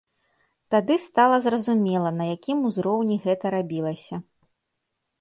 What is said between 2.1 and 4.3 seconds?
на якім узроўні гэта рабілася.